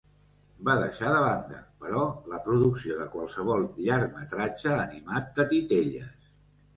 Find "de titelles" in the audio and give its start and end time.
5.41-6.09